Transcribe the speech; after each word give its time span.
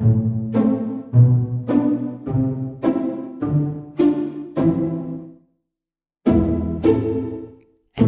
At 0.00 0.06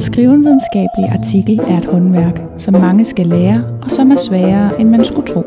skrive 0.02 0.34
en 0.34 0.44
videnskabelig 0.44 1.08
artikel 1.12 1.58
er 1.58 1.78
et 1.78 1.86
håndværk, 1.86 2.42
som 2.56 2.74
mange 2.74 3.04
skal 3.04 3.26
lære, 3.26 3.64
og 3.82 3.90
som 3.90 4.10
er 4.10 4.16
sværere, 4.16 4.80
end 4.80 4.88
man 4.88 5.04
skulle 5.04 5.26
tro. 5.26 5.44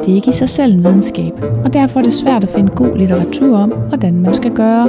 Det 0.00 0.10
er 0.10 0.14
ikke 0.14 0.28
i 0.28 0.32
sig 0.32 0.48
selv 0.48 0.74
en 0.74 0.84
videnskab, 0.84 1.32
og 1.64 1.72
derfor 1.72 2.00
er 2.00 2.04
det 2.04 2.12
svært 2.12 2.44
at 2.44 2.50
finde 2.50 2.70
god 2.70 2.96
litteratur 2.96 3.58
om, 3.58 3.72
hvordan 3.88 4.14
man 4.20 4.34
skal 4.34 4.50
gøre. 4.50 4.88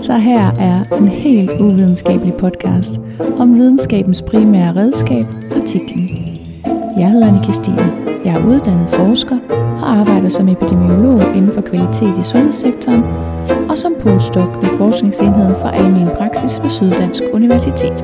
Så 0.00 0.16
her 0.16 0.52
er 0.60 0.96
en 0.98 1.08
helt 1.08 1.50
uvidenskabelig 1.60 2.34
podcast 2.34 3.00
om 3.38 3.54
videnskabens 3.54 4.22
primære 4.22 4.76
redskab, 4.76 5.26
artiklen. 5.56 6.10
Jeg 6.98 7.10
hedder 7.10 7.26
Anne 7.26 7.54
Stine. 7.54 8.12
Jeg 8.24 8.34
er 8.34 8.46
uddannet 8.46 8.88
forsker 8.88 9.61
og 9.82 9.90
arbejder 9.98 10.28
som 10.28 10.48
epidemiolog 10.48 11.20
inden 11.36 11.52
for 11.54 11.60
kvalitet 11.60 12.18
i 12.20 12.22
sundhedssektoren 12.22 13.04
og 13.70 13.78
som 13.78 13.92
postdoc 14.02 14.48
ved 14.62 14.78
Forskningsenheden 14.78 15.54
for 15.60 15.68
Almen 15.68 16.08
Praksis 16.18 16.60
ved 16.62 16.70
Syddansk 16.70 17.22
Universitet. 17.32 17.98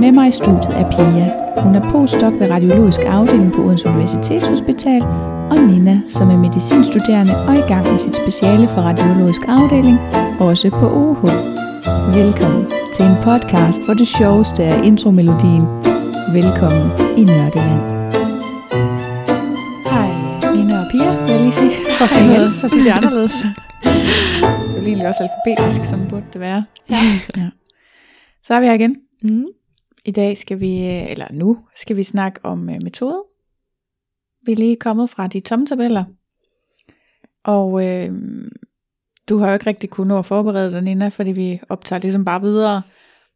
Med 0.00 0.12
mig 0.12 0.28
i 0.28 0.30
studiet 0.30 0.74
er 0.80 0.90
Pia. 0.90 1.26
Hun 1.62 1.74
er 1.74 1.90
postdoc 1.90 2.32
ved 2.40 2.50
Radiologisk 2.50 3.00
Afdeling 3.06 3.52
på 3.52 3.62
Odense 3.62 3.88
Universitetshospital, 3.88 5.02
og 5.50 5.58
Nina, 5.68 6.00
som 6.10 6.30
er 6.30 6.36
medicinstuderende 6.36 7.34
og 7.48 7.54
i 7.54 7.64
gang 7.68 7.90
med 7.90 7.98
sit 7.98 8.16
speciale 8.16 8.68
for 8.68 8.80
Radiologisk 8.82 9.42
Afdeling, 9.48 9.98
også 10.40 10.70
på 10.70 10.86
OUH. 11.00 11.24
Velkommen 12.14 12.66
til 12.94 13.04
en 13.04 13.16
podcast, 13.22 13.84
hvor 13.84 13.94
det 13.94 14.08
sjoveste 14.08 14.62
er 14.62 14.82
intromelodien. 14.82 15.64
Velkommen 16.32 16.90
i 17.16 17.24
Nørdeland. 17.24 17.95
For 21.98 22.04
at 22.04 22.10
sige, 22.10 22.26
noget, 22.26 22.54
for 22.54 22.64
at 22.64 22.70
sige 22.70 22.84
det 22.84 22.90
anderledes. 22.90 23.32
Det 24.74 24.82
er 24.82 24.86
egentlig 24.86 25.08
også 25.08 25.22
alfabetisk, 25.28 25.90
som 25.90 26.08
burde 26.08 26.26
det 26.32 26.40
være. 26.40 26.64
Ja. 26.90 27.02
ja. 27.40 27.50
Så 28.44 28.54
er 28.54 28.60
vi 28.60 28.66
her 28.66 28.72
igen. 28.72 28.96
Mm. 29.22 29.46
I 30.04 30.10
dag 30.10 30.38
skal 30.38 30.60
vi, 30.60 30.78
øh, 30.78 31.10
eller 31.10 31.26
nu, 31.32 31.58
skal 31.76 31.96
vi 31.96 32.02
snakke 32.02 32.40
om 32.44 32.70
øh, 32.70 32.76
metode. 32.82 33.24
Vi 34.46 34.52
er 34.52 34.56
lige 34.56 34.76
kommet 34.76 35.10
fra 35.10 35.26
de 35.26 35.40
tomme 35.40 35.66
tabeller. 35.66 36.04
Og 37.44 37.86
øh, 37.86 38.10
du 39.28 39.38
har 39.38 39.46
jo 39.48 39.52
ikke 39.52 39.66
rigtig 39.66 39.90
kunnet 39.90 40.08
nå 40.08 40.18
at 40.18 40.26
forberede 40.26 40.72
dig, 40.72 40.82
Nina, 40.82 41.08
fordi 41.08 41.32
vi 41.32 41.60
optager 41.68 42.00
ligesom 42.00 42.24
bare 42.24 42.40
videre. 42.40 42.82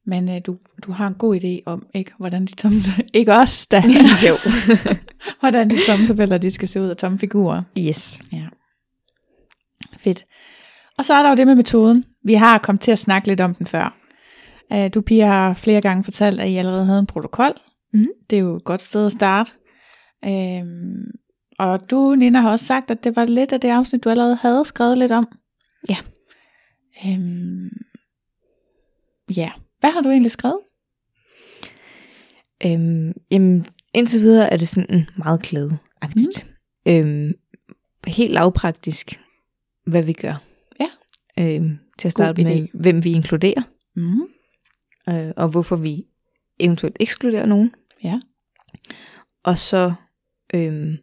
Men 0.06 0.28
øh, 0.28 0.40
du, 0.46 0.56
du 0.86 0.92
har 0.92 1.06
en 1.06 1.14
god 1.14 1.36
idé 1.36 1.62
om, 1.66 1.86
ikke, 1.94 2.10
hvordan 2.18 2.46
de 2.46 2.54
tomme 2.54 2.80
ikke 3.14 3.32
os, 3.32 3.66
da, 3.66 3.82
Jo. 4.28 4.36
hvordan 5.40 5.70
de 5.70 5.86
tomme 5.86 6.06
tabeller 6.06 6.38
de 6.38 6.50
skal 6.50 6.68
se 6.68 6.80
ud 6.80 6.88
af 6.88 6.96
tomme 6.96 7.18
figurer. 7.18 7.62
Yes. 7.78 8.22
Ja. 8.32 8.46
Fedt. 10.02 10.24
Og 10.98 11.04
så 11.04 11.14
er 11.14 11.22
der 11.22 11.30
jo 11.30 11.36
det 11.36 11.46
med 11.46 11.54
metoden. 11.54 12.04
Vi 12.24 12.34
har 12.34 12.58
kommet 12.58 12.80
til 12.80 12.90
at 12.90 12.98
snakke 12.98 13.28
lidt 13.28 13.40
om 13.40 13.54
den 13.54 13.66
før. 13.66 13.96
Uh, 14.74 14.86
du, 14.94 15.00
Pia, 15.00 15.26
har 15.26 15.54
flere 15.54 15.80
gange 15.80 16.04
fortalt, 16.04 16.40
at 16.40 16.48
I 16.48 16.56
allerede 16.56 16.86
havde 16.86 16.98
en 16.98 17.06
protokol. 17.06 17.52
Mhm. 17.92 18.08
Det 18.30 18.36
er 18.36 18.40
jo 18.40 18.56
et 18.56 18.64
godt 18.64 18.80
sted 18.80 19.06
at 19.06 19.12
starte. 19.12 19.52
Øhm, 20.24 21.10
og 21.58 21.90
du, 21.90 22.14
Nina, 22.14 22.40
har 22.40 22.50
også 22.50 22.64
sagt, 22.64 22.90
at 22.90 23.04
det 23.04 23.16
var 23.16 23.24
lidt 23.24 23.52
af 23.52 23.60
det 23.60 23.68
afsnit, 23.68 24.04
du 24.04 24.10
allerede 24.10 24.36
havde 24.36 24.64
skrevet 24.64 24.98
lidt 24.98 25.12
om. 25.12 25.28
Ja. 25.88 25.96
Øhm, 27.06 27.70
ja. 29.36 29.50
Hvad 29.80 29.90
har 29.90 30.00
du 30.00 30.10
egentlig 30.10 30.30
skrevet? 30.30 30.58
Øhm, 32.66 33.12
jamen, 33.30 33.66
indtil 33.94 34.20
videre 34.20 34.52
er 34.52 34.56
det 34.56 34.68
sådan 34.68 35.08
meget 35.16 35.42
klædeagtigt. 35.42 36.46
Mm. 36.86 36.92
Øhm, 36.92 37.32
helt 38.06 38.32
lavpraktisk, 38.32 39.20
hvad 39.90 40.02
vi 40.02 40.12
gør. 40.12 40.42
Ja. 40.80 40.88
Øhm, 41.38 41.78
til 41.98 42.08
at 42.08 42.12
starte 42.12 42.44
God 42.44 42.50
med, 42.52 42.68
hvem 42.74 43.04
vi 43.04 43.12
inkluderer, 43.12 43.62
Mm. 43.96 44.22
øh, 45.08 45.32
og 45.36 45.48
hvorfor 45.48 45.76
vi 45.76 46.06
eventuelt 46.60 46.96
ekskluderer 47.00 47.46
nogen. 47.46 47.74
Ja. 48.04 48.20
Og 49.44 49.58
så, 49.58 49.92
øhm, 50.54 50.96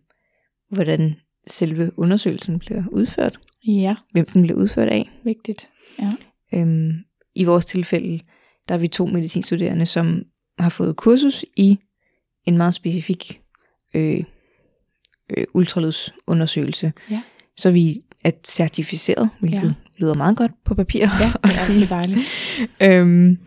hvordan 0.69 1.15
selve 1.47 1.91
undersøgelsen 1.99 2.59
bliver 2.59 2.83
udført. 2.91 3.39
Ja, 3.67 3.95
Hvem 4.11 4.25
den 4.25 4.41
bliver 4.41 4.57
udført 4.59 4.87
af. 4.87 5.09
vigtigt. 5.23 5.69
Ja. 5.99 6.11
Øhm, 6.53 6.91
I 7.35 7.43
vores 7.43 7.65
tilfælde, 7.65 8.19
der 8.67 8.75
er 8.75 8.79
vi 8.79 8.87
to 8.87 9.05
medicinstuderende, 9.05 9.85
som 9.85 10.23
har 10.59 10.69
fået 10.69 10.95
kursus 10.95 11.45
i 11.57 11.79
en 12.45 12.57
meget 12.57 12.73
specifik 12.73 13.41
øh, 13.95 14.23
øh, 15.37 15.45
ultralydsundersøgelse. 15.53 16.93
Ja. 17.11 17.21
Så 17.57 17.71
vi 17.71 18.01
er 18.23 18.31
certificeret, 18.45 19.29
hvilket 19.39 19.63
Ja. 19.63 19.71
lyder 19.97 20.13
meget 20.13 20.37
godt 20.37 20.51
på 20.65 20.75
papir 20.75 20.99
Ja, 20.99 21.07
det 21.43 21.51
er 21.51 21.53
så 21.53 21.85
dejligt. 21.89 22.19
Øhm, 22.81 23.37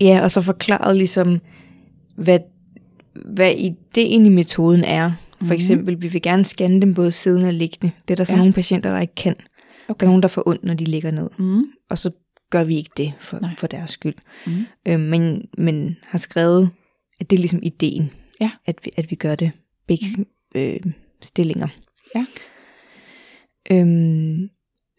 ja, 0.00 0.20
og 0.22 0.30
så 0.30 0.40
forklaret 0.40 0.96
ligesom, 0.96 1.40
hvad, 2.16 2.38
hvad 3.34 3.54
ideen 3.58 4.26
i 4.26 4.28
metoden 4.28 4.84
er. 4.84 5.12
For 5.38 5.44
Mhm. 5.44 5.52
eksempel, 5.52 6.02
vi 6.02 6.08
vil 6.08 6.22
gerne 6.22 6.44
scanne 6.44 6.80
dem 6.80 6.94
både 6.94 7.12
siddende 7.12 7.48
og 7.48 7.54
liggende. 7.54 7.92
Det 8.08 8.14
er 8.14 8.16
der 8.16 8.24
så 8.24 8.32
Ja. 8.32 8.38
nogle 8.38 8.52
patienter, 8.52 8.90
der 8.92 9.00
ikke 9.00 9.14
kan. 9.14 9.34
Okay. 9.88 10.00
Der 10.00 10.06
er 10.06 10.10
nogen, 10.10 10.22
der 10.22 10.28
får 10.28 10.42
ondt, 10.48 10.64
når 10.64 10.74
de 10.74 10.84
ligger 10.84 11.10
ned. 11.10 11.28
Mm. 11.38 11.62
Og 11.90 11.98
så 11.98 12.10
gør 12.50 12.64
vi 12.64 12.76
ikke 12.76 12.90
det 12.96 13.12
for, 13.20 13.38
Nej. 13.38 13.50
for 13.58 13.66
deres 13.66 13.90
skyld. 13.90 14.14
Mm. 14.46 14.52
Øhm, 14.88 15.00
men, 15.00 15.42
men 15.58 15.96
har 16.02 16.18
skrevet, 16.18 16.70
at 17.20 17.30
det 17.30 17.36
er 17.36 17.40
ligesom 17.40 17.60
ideen, 17.62 18.10
Ja. 18.40 18.50
at, 18.66 18.74
vi, 18.84 18.90
at 18.96 19.10
vi 19.10 19.16
gør 19.16 19.34
det 19.34 19.50
begge 19.88 20.06
mm. 20.18 20.26
øh, 20.54 20.80
stillinger. 21.22 21.68
Ja. 22.14 22.24
Øhm, 23.70 24.48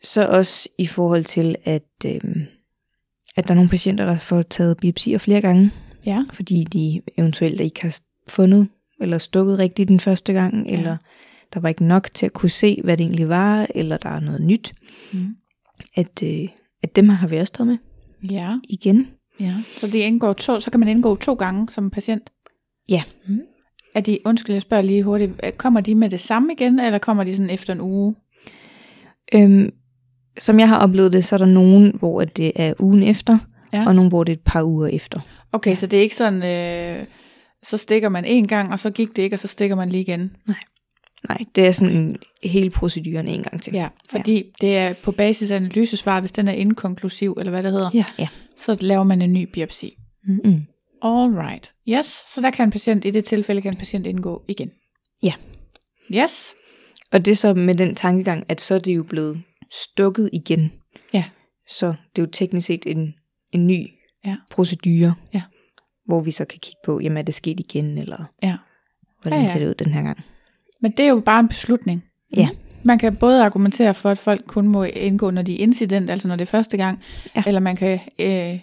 så 0.03 0.27
også 0.27 0.69
i 0.77 0.85
forhold 0.85 1.23
til, 1.23 1.55
at, 1.63 1.83
øhm, 2.05 2.45
at 3.35 3.43
der 3.47 3.51
er 3.51 3.55
nogle 3.55 3.69
patienter, 3.69 4.05
der 4.05 4.17
får 4.17 4.41
taget 4.41 4.77
biopsier 4.77 5.17
flere 5.17 5.41
gange, 5.41 5.71
Ja. 6.05 6.23
fordi 6.33 6.63
de 6.63 7.01
eventuelt 7.17 7.61
ikke 7.61 7.81
har 7.81 7.99
fundet 8.27 8.67
eller 9.01 9.17
stukket 9.17 9.59
rigtigt 9.59 9.89
den 9.89 9.99
første 9.99 10.33
gang, 10.33 10.67
Ja. 10.67 10.77
eller 10.77 10.97
der 11.53 11.59
var 11.59 11.69
ikke 11.69 11.83
nok 11.85 12.09
til 12.13 12.25
at 12.25 12.33
kunne 12.33 12.49
se, 12.49 12.81
hvad 12.83 12.97
det 12.97 13.03
egentlig 13.03 13.29
var, 13.29 13.67
eller 13.75 13.97
der 13.97 14.09
er 14.09 14.19
noget 14.19 14.41
nyt. 14.41 14.73
Mm. 15.13 15.27
At, 15.95 16.23
øh, 16.23 16.47
at 16.83 16.95
dem 16.95 17.09
har 17.09 17.27
vi 17.27 17.37
også 17.37 17.53
taget 17.53 17.67
med 17.67 17.77
Ja. 18.31 18.49
igen. 18.69 19.07
Ja, 19.39 19.53
så 19.75 19.87
det 19.87 19.95
indgår 19.99 20.33
to, 20.33 20.59
så 20.59 20.71
kan 20.71 20.79
man 20.79 20.89
indgå 20.89 21.15
to 21.15 21.33
gange 21.33 21.69
som 21.69 21.89
patient? 21.89 22.29
Ja. 22.89 23.03
Mm. 23.27 23.39
Er 23.95 24.01
de, 24.01 24.19
undskyld, 24.25 24.53
jeg 24.55 24.61
spørger 24.61 24.83
lige 24.83 25.03
hurtigt, 25.03 25.31
kommer 25.57 25.81
de 25.81 25.95
med 25.95 26.09
det 26.09 26.19
samme 26.19 26.53
igen, 26.53 26.79
eller 26.79 26.97
kommer 26.99 27.23
de 27.23 27.35
sådan 27.35 27.49
efter 27.49 27.73
en 27.73 27.81
uge? 27.81 28.15
Øhm, 29.35 29.69
som 30.39 30.59
jeg 30.59 30.67
har 30.69 30.79
oplevet 30.79 31.13
det, 31.13 31.25
så 31.25 31.35
er 31.35 31.37
der 31.37 31.45
nogen, 31.45 31.91
hvor 31.99 32.21
at 32.21 32.37
det 32.37 32.51
er 32.55 32.73
ugen 32.79 33.03
efter, 33.03 33.37
Ja. 33.73 33.77
ja. 33.79 33.87
og 33.87 33.95
nogen, 33.95 34.09
hvor 34.09 34.23
det 34.23 34.31
er 34.31 34.35
et 34.35 34.41
par 34.45 34.63
uger 34.63 34.87
efter. 34.87 35.19
Okay, 35.51 35.75
så 35.75 35.87
det 35.87 35.97
er 35.99 36.03
ikke 36.03 36.15
sådan, 36.15 36.43
øh, 36.43 37.05
så 37.63 37.77
stikker 37.77 38.09
man 38.09 38.25
en 38.25 38.47
gang, 38.47 38.71
og 38.71 38.79
så 38.79 38.89
gik 38.91 39.15
det 39.15 39.21
ikke, 39.21 39.35
og 39.35 39.39
så 39.39 39.47
stikker 39.47 39.75
man 39.75 39.89
lige 39.89 40.01
igen? 40.01 40.35
Nej, 41.29 41.37
det 41.55 41.65
er 41.67 41.71
sådan 41.71 42.15
hele 42.43 42.69
proceduren 42.69 43.27
en 43.27 43.43
gang 43.43 43.61
til. 43.61 43.73
Ja, 43.73 43.87
fordi 44.09 44.35
ja. 44.35 44.41
det 44.67 44.77
er 44.77 44.93
på 45.03 45.11
basis 45.11 45.51
af 45.51 45.55
analysesvar, 45.55 46.19
hvis 46.19 46.31
den 46.31 46.47
er 46.47 46.51
inkonklusiv, 46.51 47.35
eller 47.39 47.49
hvad 47.51 47.63
det 47.63 47.71
hedder, 47.71 47.89
Ja. 47.93 48.03
ja. 48.19 48.27
så 48.57 48.77
laver 48.81 49.03
man 49.03 49.21
en 49.21 49.33
ny 49.33 49.43
biopsi. 49.53 49.97
Mm. 50.27 50.61
All 51.01 51.33
right. 51.35 51.71
Yes, 51.89 52.05
så 52.05 52.41
der 52.41 52.51
kan 52.51 52.67
en 52.67 52.71
patient, 52.71 53.05
i 53.05 53.11
det 53.11 53.25
tilfælde 53.25 53.61
kan 53.61 53.73
en 53.73 53.77
patient 53.77 54.07
indgå 54.07 54.43
igen. 54.47 54.69
Ja. 55.23 55.33
Yes. 56.15 56.53
Og 57.11 57.25
det 57.25 57.31
er 57.31 57.35
så 57.35 57.53
med 57.53 57.75
den 57.75 57.95
tankegang, 57.95 58.43
at 58.49 58.61
så 58.61 58.75
er 58.75 58.79
det 58.79 58.95
jo 58.95 59.03
blevet 59.03 59.41
stukket 59.71 60.29
igen. 60.33 60.71
Ja. 61.13 61.23
Så 61.67 61.87
det 61.87 62.21
er 62.21 62.25
jo 62.25 62.29
teknisk 62.31 62.67
set 62.67 62.83
en, 62.85 63.13
en 63.51 63.67
ny 63.67 63.87
Ja. 64.25 64.35
procedure, 64.51 65.13
Ja. 65.33 65.41
hvor 66.05 66.21
vi 66.21 66.31
så 66.31 66.45
kan 66.45 66.59
kigge 66.59 66.77
på, 66.85 66.99
jamen 66.99 67.17
er 67.17 67.21
det 67.21 67.33
sket 67.33 67.59
igen, 67.59 67.97
eller 67.97 68.25
Ja. 68.43 68.57
hvordan 69.21 69.39
Ja, 69.39 69.41
ja. 69.43 69.47
ser 69.47 69.59
det 69.59 69.67
ud 69.69 69.73
den 69.73 69.91
her 69.93 70.01
gang. 70.03 70.17
Men 70.81 70.91
det 70.91 71.05
er 71.05 71.09
jo 71.09 71.19
bare 71.19 71.39
en 71.39 71.47
beslutning. 71.47 72.03
Ja. 72.37 72.49
Man 72.83 72.99
kan 72.99 73.15
både 73.15 73.43
argumentere 73.43 73.93
for, 73.93 74.09
at 74.09 74.17
folk 74.17 74.43
kun 74.47 74.67
må 74.67 74.83
indgå, 74.83 75.31
når 75.31 75.41
de 75.41 75.53
er 75.59 75.63
incident, 75.63 76.09
altså 76.09 76.27
når 76.27 76.35
det 76.35 76.41
er 76.41 76.51
første 76.51 76.77
gang, 76.77 76.99
ja. 77.25 77.29
Ja. 77.35 77.43
eller 77.47 77.59
man 77.59 77.75
kan 77.75 77.99
øh, 78.19 78.59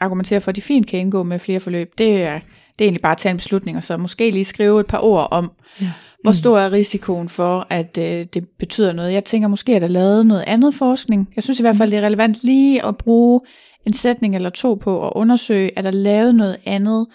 argumentere 0.00 0.40
for, 0.40 0.48
at 0.48 0.56
de 0.56 0.62
fint 0.62 0.86
kan 0.86 0.98
indgå 1.00 1.22
med 1.22 1.38
flere 1.38 1.60
forløb. 1.60 1.92
Det 1.98 2.22
er, 2.22 2.40
det 2.80 2.84
er 2.84 2.88
egentlig 2.88 3.02
bare 3.02 3.12
at 3.12 3.18
tage 3.18 3.30
en 3.30 3.36
beslutning, 3.36 3.76
og 3.76 3.84
så 3.84 3.96
måske 3.96 4.30
lige 4.30 4.44
skrive 4.44 4.80
et 4.80 4.86
par 4.86 4.98
ord 5.04 5.28
om, 5.30 5.52
Ja. 5.80 5.92
hvor 6.22 6.32
stor 6.32 6.58
er 6.58 6.72
risikoen 6.72 7.28
for, 7.28 7.66
at 7.70 7.98
øh, 7.98 8.26
det 8.34 8.48
betyder 8.58 8.92
noget. 8.92 9.12
Jeg 9.12 9.24
tænker 9.24 9.48
måske, 9.48 9.74
at 9.76 9.82
der 9.82 9.88
er 9.88 9.92
lavet 9.92 10.26
noget 10.26 10.44
andet 10.46 10.74
forskning. 10.74 11.28
Jeg 11.36 11.44
synes 11.44 11.60
i 11.60 11.62
hvert 11.62 11.76
fald, 11.76 11.90
det 11.90 11.98
er 11.98 12.02
relevant 12.06 12.44
lige 12.44 12.84
at 12.84 12.96
bruge 12.96 13.40
en 13.86 13.92
sætning 13.92 14.34
eller 14.34 14.50
to 14.50 14.74
på 14.74 15.06
at 15.06 15.12
undersøge, 15.14 15.78
at 15.78 15.84
der 15.84 15.90
er 15.90 15.94
lavet 15.94 16.34
noget 16.34 16.56
andet, 16.64 17.06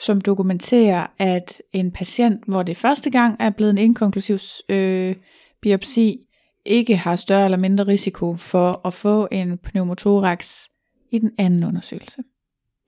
som 0.00 0.20
dokumenterer, 0.20 1.06
at 1.18 1.62
en 1.72 1.90
patient, 1.90 2.40
hvor 2.46 2.62
det 2.62 2.76
første 2.76 3.10
gang 3.10 3.36
er 3.38 3.50
blevet 3.50 3.70
en 3.70 3.78
inkonklusiv 3.78 4.38
øh, 4.68 5.14
biopsi, 5.62 6.26
ikke 6.64 6.96
har 6.96 7.16
større 7.16 7.44
eller 7.44 7.58
mindre 7.58 7.86
risiko 7.86 8.36
for 8.36 8.80
at 8.86 8.94
få 8.94 9.28
en 9.32 9.58
pneumothorax 9.58 10.64
i 11.10 11.18
den 11.18 11.30
anden 11.38 11.64
undersøgelse. 11.64 12.22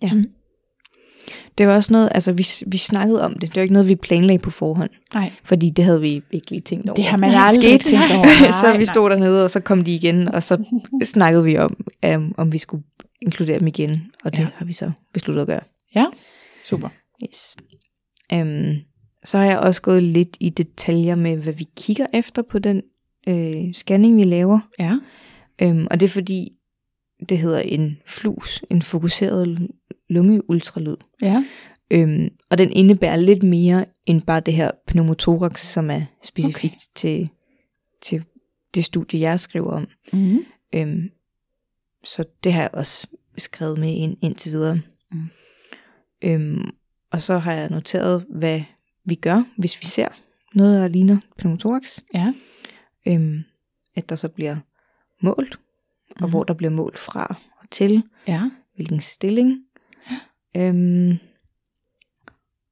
Ja. 0.03 0.13
Mm. 0.13 0.27
Det 1.59 1.69
var 1.69 1.75
også 1.75 1.93
noget, 1.93 2.09
altså 2.15 2.33
vi, 2.33 2.47
vi 2.67 2.79
snakkede 2.79 3.23
om 3.23 3.33
det. 3.33 3.43
Det 3.43 3.57
var 3.57 3.63
ikke 3.63 3.73
noget, 3.73 3.89
vi 3.89 3.95
planlagde 3.95 4.39
på 4.39 4.51
forhånd. 4.51 4.91
Nej. 5.15 5.33
Fordi 5.45 5.71
det 5.71 5.85
havde 5.85 6.01
vi 6.01 6.23
ikke 6.31 6.51
lige 6.51 6.61
tænkt 6.61 6.89
over. 6.89 6.95
Det 6.95 7.05
har 7.05 7.19
man 7.19 7.31
aldrig 7.31 7.81
Skete. 7.81 7.85
tænkt 7.85 8.15
over. 8.17 8.25
Nej, 8.43 8.51
så 8.51 8.73
vi 8.73 8.79
nej. 8.79 8.85
stod 8.85 9.11
dernede, 9.11 9.45
og 9.45 9.51
så 9.51 9.61
kom 9.61 9.85
de 9.85 9.95
igen, 9.95 10.29
og 10.29 10.43
så 10.43 10.65
snakkede 11.05 11.45
vi 11.45 11.59
om, 11.59 11.77
um, 12.07 12.35
om 12.37 12.53
vi 12.53 12.59
skulle 12.59 12.85
inkludere 13.23 13.59
dem 13.59 13.67
igen. 13.67 14.03
Og 14.25 14.33
det 14.33 14.39
ja. 14.39 14.49
har 14.55 14.65
vi 14.65 14.73
så 14.73 14.91
besluttet 15.13 15.43
at 15.43 15.47
gøre. 15.47 15.61
Ja, 15.95 16.07
super. 16.65 16.89
Yes. 17.25 17.57
Um, 18.33 18.77
så 19.25 19.39
har 19.39 19.45
jeg 19.45 19.59
også 19.59 19.83
gået 19.83 20.03
lidt 20.03 20.37
i 20.41 20.49
detaljer 20.49 21.15
med, 21.15 21.37
hvad 21.37 21.53
vi 21.53 21.67
kigger 21.77 22.07
efter 22.13 22.43
på 22.43 22.59
den 22.59 22.83
øh, 23.29 23.75
scanning, 23.75 24.17
vi 24.17 24.25
laver. 24.25 24.61
Ja. 24.79 24.97
Um, 25.63 25.87
og 25.91 26.01
det 26.01 26.07
er 26.07 26.11
fordi, 26.11 26.53
det 27.29 27.39
hedder 27.39 27.61
en 27.61 27.99
flus, 28.07 28.63
en 28.71 28.83
fokuseret 28.83 29.69
lungeultralyd. 30.13 30.97
Ja. 31.23 31.45
Øhm, 31.91 32.29
og 32.51 32.59
den 32.59 32.71
indebærer 32.73 33.17
lidt 33.17 33.43
mere 33.43 33.85
end 34.07 34.23
bare 34.23 34.41
det 34.41 34.55
her 34.55 34.71
pneumothorax, 34.87 35.61
som 35.61 35.91
er 35.91 36.03
specifikt 36.23 36.75
okay. 36.75 36.95
til, 36.95 37.31
til 38.03 38.25
det 38.75 38.85
studie, 38.85 39.21
jeg 39.21 39.41
skriver 39.41 39.71
om. 39.73 39.87
Mm. 40.13 40.45
Øhm, 40.75 41.11
så 42.05 42.25
det 42.45 42.53
har 42.53 42.61
jeg 42.61 42.71
også 42.73 43.07
skrevet 43.39 43.79
med 43.79 43.89
ind, 43.95 44.17
indtil 44.23 44.53
videre. 44.53 44.81
Mm. 45.13 45.23
Øhm, 46.25 46.71
og 47.11 47.23
så 47.23 47.39
har 47.39 47.53
jeg 47.53 47.71
noteret, 47.71 48.27
hvad 48.31 48.63
vi 49.05 49.15
gør, 49.15 49.43
hvis 49.59 49.81
vi 49.81 49.87
ser 49.87 50.09
noget, 50.55 50.81
der 50.81 50.89
ligner 50.89 51.17
pneumothorax. 51.39 51.99
Ja. 52.15 52.33
Øhm, 53.09 53.43
at 53.97 54.09
der 54.09 54.17
så 54.17 54.29
bliver 54.29 54.57
målt, 55.23 55.59
og 56.11 56.17
Mhm. 56.21 56.31
hvor 56.31 56.45
der 56.45 56.55
bliver 56.55 56.71
målt 56.71 56.99
fra 56.99 57.35
og 57.63 57.71
til, 57.71 58.03
Ja. 58.29 58.51
hvilken 58.75 59.01
stilling. 59.01 59.59
Øhm, 60.57 61.19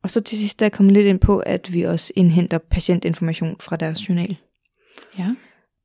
og 0.03 0.11
så 0.11 0.21
til 0.21 0.38
sidst 0.38 0.62
er 0.62 0.67
jeg 0.67 0.73
kommet 0.73 0.93
lidt 0.93 1.06
ind 1.06 1.21
på, 1.21 1.38
at 1.38 1.73
vi 1.73 1.82
også 1.82 2.12
indhenter 2.17 2.59
patientinformation 2.59 3.56
fra 3.61 3.77
deres 3.77 4.09
journal. 4.09 4.37
Ja. 5.19 5.35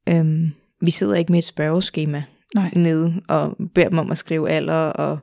Øhm, 0.09 0.51
vi 0.81 0.91
sidder 0.91 1.15
ikke 1.15 1.31
med 1.31 1.39
et 1.39 1.45
spørgeskema 1.45 2.23
Nej. 2.55 2.71
nede 2.75 3.21
og 3.27 3.57
beder 3.75 3.89
dem 3.89 3.97
om 3.97 4.11
at 4.11 4.17
skrive 4.17 4.49
alder 4.49 4.73
og 4.73 5.19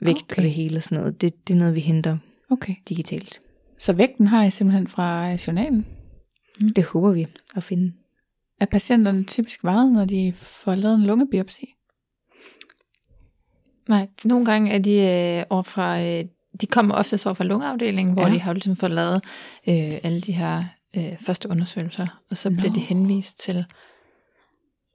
vægt 0.00 0.22
okay. 0.22 0.36
Og 0.36 0.42
det 0.42 0.50
hele 0.50 0.76
og 0.76 0.82
sådan 0.82 0.98
noget. 0.98 1.20
Det, 1.20 1.48
det 1.48 1.54
er 1.54 1.58
noget, 1.58 1.74
vi 1.74 1.80
henter 1.80 2.18
Okay. 2.50 2.74
digitalt. 2.88 3.40
Så 3.78 3.92
vægten 3.92 4.26
har 4.26 4.44
I 4.44 4.50
simpelthen 4.50 4.86
fra 4.86 5.30
journalen. 5.46 5.86
Det 6.76 6.84
håber 6.84 7.10
vi 7.10 7.26
at 7.56 7.62
finde. 7.64 7.92
Er 8.60 8.66
patienterne 8.66 9.24
typisk 9.24 9.64
vejet, 9.64 9.92
når 9.92 10.04
de 10.04 10.32
får 10.36 10.74
lavet 10.74 10.94
en 10.94 11.06
lungebiopsi? 11.06 11.74
Nej, 13.88 14.08
nogle 14.24 14.44
gange 14.44 14.72
er 14.72 14.78
de 14.78 14.92
øh, 15.38 15.44
over 15.50 15.62
fra, 15.62 16.00
øh, 16.02 16.24
de 16.60 16.66
kommer 16.66 16.94
oftest 16.94 17.26
over 17.26 17.34
fra 17.34 17.44
lungeafdelingen, 17.44 18.14
hvor 18.14 18.26
Ja. 18.26 18.34
de 18.34 18.40
har 18.40 18.52
ligesom 18.52 18.76
fået 18.76 18.92
lavet 18.92 19.14
øh, 19.68 20.00
alle 20.02 20.20
de 20.20 20.32
her 20.32 20.64
øh, 20.96 21.18
første 21.20 21.50
undersøgelser, 21.50 22.06
og 22.30 22.36
så 22.36 22.50
bliver 22.50 22.68
Nå. 22.70 22.74
de 22.74 22.80
henvist 22.80 23.40
til 23.40 23.64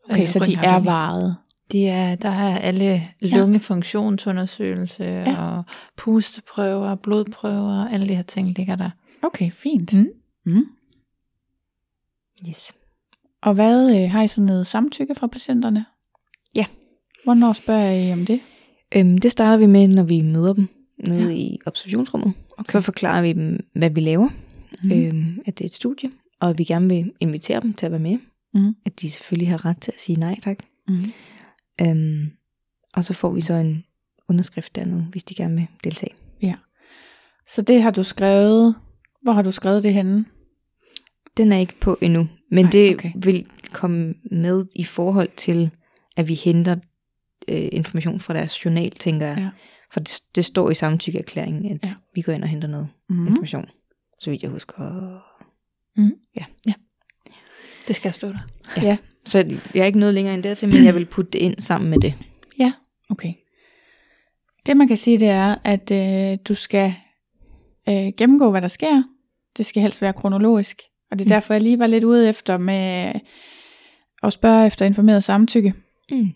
Okay, 0.10 0.26
så 0.28 0.40
de 0.40 0.54
er 0.56 0.80
vejet. 0.80 1.36
De 1.72 1.88
er, 1.88 2.16
der 2.16 2.30
er 2.30 2.58
alle 2.60 3.08
lungefunktionsundersøgelse 3.22 5.04
ja. 5.04 5.38
og 5.44 5.64
pusteprøver, 5.98 6.96
blodprøver, 6.96 7.88
alle 7.90 8.08
de 8.08 8.16
her 8.16 8.24
ting 8.24 8.58
ligger 8.58 8.76
der. 8.76 8.90
Okay, 9.24 9.52
fint. 9.52 9.94
Mm. 9.94 10.08
Mm. 10.46 10.66
Yes. 12.50 12.74
Og 13.42 13.54
hvad 13.54 14.04
øh, 14.04 14.12
har 14.12 14.22
I 14.24 14.28
så 14.28 14.42
noget 14.42 14.68
samtykke 14.68 15.16
fra 15.16 15.28
patienterne? 15.28 15.86
Ja. 16.56 16.66
Hvornår 17.24 17.54
spørger 17.54 17.92
I 17.92 18.14
om 18.14 18.26
det? 18.26 18.40
Øhm, 18.96 19.18
det 19.18 19.32
starter 19.32 19.58
vi 19.58 19.66
med, 19.66 19.88
når 19.88 20.04
vi 20.04 20.22
møder 20.22 20.54
dem 20.54 20.68
nede 21.08 21.22
Ja. 21.22 21.28
ja. 21.28 21.34
i 21.36 21.60
observationsrummet. 21.66 22.34
Okay. 22.58 22.72
Så 22.72 22.82
forklarer 22.82 23.22
vi 23.22 23.34
dem, 23.34 23.60
hvad 23.76 23.90
vi 23.90 24.00
laver. 24.02 24.30
Mm. 24.84 24.92
Øhm, 24.92 25.40
at 25.46 25.58
det 25.58 25.64
er 25.64 25.68
et 25.68 25.74
studie, 25.74 26.10
og 26.40 26.50
at 26.50 26.58
vi 26.58 26.64
gerne 26.64 26.90
vil 26.90 27.12
invitere 27.20 27.62
dem 27.62 27.74
til 27.74 27.86
at 27.86 27.92
være 27.92 28.02
med. 28.02 28.18
Mm. 28.54 28.76
At 28.86 29.02
de 29.02 29.10
selvfølgelig 29.10 29.50
har 29.50 29.66
ret 29.66 29.78
til 29.82 29.92
at 29.92 30.00
sige 30.02 30.20
nej 30.20 30.40
tak. 30.44 30.58
Mm. 30.88 31.04
Øhm, 31.82 32.30
og 32.94 33.04
så 33.04 33.14
får 33.14 33.32
vi 33.32 33.42
så 33.42 33.54
en 33.54 33.84
underskrift 34.30 34.76
dernede, 34.76 35.08
hvis 35.12 35.24
de 35.24 35.36
gerne 35.36 35.56
vil 35.56 35.68
deltage. 35.84 36.14
Så 37.48 37.62
det 37.62 37.82
har 37.82 37.92
du 37.92 38.04
skrevet. 38.04 38.76
Hvor 39.24 39.32
har 39.32 39.42
du 39.42 39.52
skrevet 39.52 39.84
det 39.84 39.94
henne? 39.94 40.26
Den 41.38 41.52
er 41.52 41.58
ikke 41.58 41.80
på 41.80 41.98
endnu, 42.02 42.28
men 42.52 42.66
Nej, 42.66 42.72
det 42.72 42.94
okay. 42.94 43.12
vil 43.16 43.46
komme 43.72 44.14
med 44.32 44.66
i 44.76 44.84
forhold 44.84 45.30
til, 45.38 45.72
at 46.18 46.28
vi 46.28 46.34
henter 46.34 46.76
øh, 47.52 47.70
information 47.72 48.20
fra 48.20 48.34
deres 48.34 48.66
journal, 48.66 48.92
tænker 48.92 49.28
jeg. 49.28 49.38
Ja. 49.38 49.50
For 49.94 50.00
det, 50.00 50.20
det 50.36 50.46
står 50.46 50.70
i 50.70 50.74
samtykkeerklæringen, 50.74 51.66
at 51.66 51.80
Ja. 51.84 51.88
ja. 51.90 51.94
vi 52.16 52.22
går 52.22 52.34
ind 52.34 52.44
og 52.44 52.50
henter 52.50 52.68
noget 52.68 52.88
Mm. 53.10 53.16
mm. 53.16 53.28
information, 53.28 53.66
så 54.20 54.30
vidt 54.30 54.42
jeg 54.42 54.52
husker. 54.52 54.84
Det 57.88 57.96
skal 57.96 58.14
stå 58.14 58.28
der. 58.28 58.40
Ja. 58.82 58.98
Så 59.26 59.38
jeg 59.76 59.82
er 59.82 59.86
ikke 59.86 60.00
noget 60.00 60.14
længere 60.14 60.34
end 60.34 60.44
dertil, 60.44 60.74
men 60.74 60.86
jeg 60.86 60.96
vil 61.00 61.06
putte 61.06 61.32
det 61.32 61.40
ind 61.40 61.60
sammen 61.60 61.90
med 61.90 62.00
det. 62.00 62.14
Ja, 62.60 62.74
okay. 63.10 63.34
Det 64.66 64.78
man 64.78 64.88
kan 64.88 64.98
sige, 64.98 65.20
det 65.20 65.28
er, 65.30 65.56
at 65.64 65.92
øh, 65.92 66.38
du 66.48 66.54
skal 66.56 66.94
øh, 67.90 68.12
gennemgå, 68.18 68.52
hvad 68.52 68.62
der 68.62 68.68
sker. 68.68 69.04
Det 69.58 69.66
skal 69.66 69.82
helst 69.82 70.02
være 70.02 70.14
kronologisk. 70.14 70.82
Og 71.12 71.20
det 71.20 71.26
er 71.26 71.28
Mm. 71.28 71.30
derfor, 71.30 71.54
jeg 71.54 71.62
lige 71.62 71.80
var 71.80 71.88
lidt 71.88 72.04
ude 72.04 72.30
efter 72.30 72.58
med 72.58 73.14
at 74.24 74.34
spørge 74.34 74.68
efter 74.68 74.86
informeret 74.86 75.24
samtykke. 75.24 75.74
Mm. 76.12 76.30